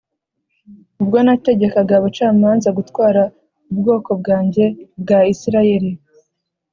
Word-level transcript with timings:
ubwo 1.01 1.17
nategekaga 1.25 1.93
abacamanza 1.99 2.69
gutwara 2.77 3.21
ubwoko 3.71 4.09
bwanjye 4.19 4.65
bwa 5.01 5.19
Isirayeli 5.33 5.91